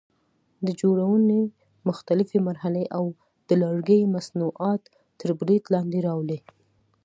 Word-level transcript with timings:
د 0.65 0.67
جوړونې 0.81 1.41
مختلفې 1.89 2.39
مرحلې 2.47 2.85
او 2.97 3.05
د 3.47 3.49
لرګي 3.63 3.99
مصنوعات 4.15 4.83
تر 5.19 5.29
برید 5.39 5.63
لاندې 5.73 5.99
راولي. 6.07 6.39